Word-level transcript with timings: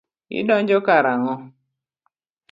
Idonjo 0.39 0.77
ka 0.85 0.95
karang'o. 0.97 1.33